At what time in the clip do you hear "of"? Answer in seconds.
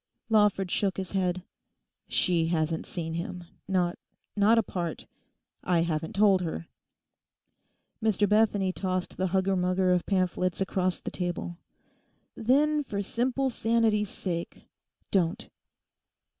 9.93-10.07